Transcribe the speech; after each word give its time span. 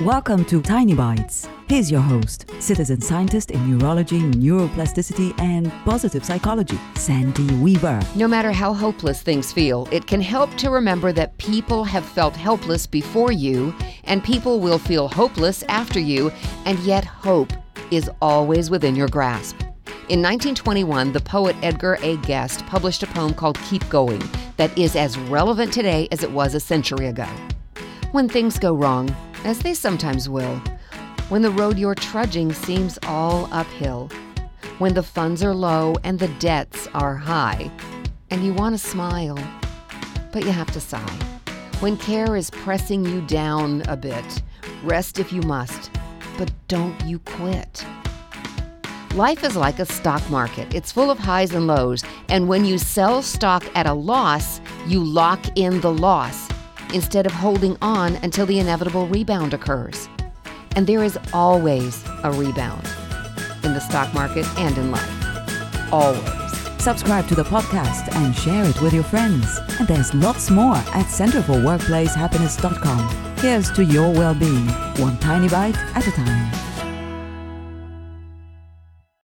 Welcome 0.00 0.44
to 0.46 0.60
Tiny 0.60 0.92
Bites. 0.92 1.48
Here's 1.68 1.88
your 1.88 2.00
host, 2.00 2.50
citizen 2.58 3.00
scientist 3.00 3.52
in 3.52 3.78
neurology, 3.78 4.18
neuroplasticity, 4.18 5.40
and 5.40 5.70
positive 5.84 6.24
psychology, 6.24 6.80
Sandy 6.96 7.46
Weaver. 7.54 8.00
No 8.16 8.26
matter 8.26 8.50
how 8.50 8.74
hopeless 8.74 9.22
things 9.22 9.52
feel, 9.52 9.86
it 9.92 10.08
can 10.08 10.20
help 10.20 10.52
to 10.56 10.70
remember 10.70 11.12
that 11.12 11.38
people 11.38 11.84
have 11.84 12.04
felt 12.04 12.34
helpless 12.34 12.88
before 12.88 13.30
you, 13.30 13.72
and 14.02 14.24
people 14.24 14.58
will 14.58 14.80
feel 14.80 15.06
hopeless 15.06 15.62
after 15.68 16.00
you, 16.00 16.32
and 16.64 16.76
yet 16.80 17.04
hope 17.04 17.52
is 17.92 18.10
always 18.20 18.70
within 18.70 18.96
your 18.96 19.08
grasp. 19.08 19.60
In 20.08 20.20
1921, 20.20 21.12
the 21.12 21.20
poet 21.20 21.54
Edgar 21.62 21.98
A. 22.02 22.16
Guest 22.16 22.66
published 22.66 23.04
a 23.04 23.06
poem 23.06 23.32
called 23.32 23.60
Keep 23.70 23.88
Going 23.90 24.22
that 24.56 24.76
is 24.76 24.96
as 24.96 25.16
relevant 25.16 25.72
today 25.72 26.08
as 26.10 26.24
it 26.24 26.32
was 26.32 26.54
a 26.54 26.60
century 26.60 27.06
ago. 27.06 27.28
When 28.10 28.28
things 28.28 28.58
go 28.58 28.74
wrong, 28.74 29.14
as 29.44 29.58
they 29.58 29.74
sometimes 29.74 30.28
will, 30.28 30.56
when 31.28 31.42
the 31.42 31.50
road 31.50 31.78
you're 31.78 31.94
trudging 31.94 32.52
seems 32.52 32.98
all 33.06 33.48
uphill, 33.52 34.08
when 34.78 34.94
the 34.94 35.02
funds 35.02 35.42
are 35.42 35.54
low 35.54 35.94
and 36.02 36.18
the 36.18 36.28
debts 36.38 36.88
are 36.94 37.14
high, 37.14 37.70
and 38.30 38.44
you 38.44 38.52
want 38.54 38.74
to 38.74 38.78
smile, 38.78 39.38
but 40.32 40.44
you 40.44 40.50
have 40.50 40.70
to 40.72 40.80
sigh. 40.80 41.18
When 41.80 41.96
care 41.96 42.36
is 42.36 42.50
pressing 42.50 43.04
you 43.04 43.20
down 43.22 43.82
a 43.82 43.96
bit, 43.96 44.42
rest 44.82 45.18
if 45.18 45.32
you 45.32 45.42
must, 45.42 45.90
but 46.38 46.50
don't 46.68 46.98
you 47.04 47.18
quit. 47.18 47.84
Life 49.14 49.44
is 49.44 49.54
like 49.54 49.78
a 49.78 49.86
stock 49.86 50.28
market. 50.28 50.74
It's 50.74 50.90
full 50.90 51.10
of 51.10 51.18
highs 51.18 51.54
and 51.54 51.66
lows, 51.66 52.02
and 52.28 52.48
when 52.48 52.64
you 52.64 52.78
sell 52.78 53.22
stock 53.22 53.64
at 53.74 53.86
a 53.86 53.94
loss, 53.94 54.60
you 54.86 55.04
lock 55.04 55.40
in 55.56 55.80
the 55.82 55.92
loss 55.92 56.43
instead 56.94 57.26
of 57.26 57.32
holding 57.32 57.76
on 57.82 58.16
until 58.22 58.46
the 58.46 58.58
inevitable 58.58 59.06
rebound 59.08 59.52
occurs. 59.52 60.08
And 60.76 60.86
there 60.86 61.04
is 61.04 61.18
always 61.32 62.02
a 62.22 62.32
rebound 62.32 62.88
in 63.64 63.74
the 63.74 63.80
stock 63.80 64.14
market 64.14 64.46
and 64.58 64.78
in 64.78 64.90
life. 64.90 65.10
Always. 65.92 66.24
Subscribe 66.82 67.28
to 67.28 67.34
the 67.34 67.44
podcast 67.44 68.14
and 68.14 68.34
share 68.36 68.64
it 68.64 68.80
with 68.82 68.92
your 68.92 69.04
friends. 69.04 69.58
And 69.78 69.88
there's 69.88 70.12
lots 70.14 70.50
more 70.50 70.76
at 70.76 71.06
centerforworkplacehappiness.com. 71.06 73.36
Here's 73.38 73.70
to 73.72 73.82
your 73.84 74.12
well 74.12 74.34
being, 74.34 74.66
one 74.98 75.16
tiny 75.18 75.48
bite 75.48 75.78
at 75.94 76.06
a 76.06 76.12
time. 76.12 76.73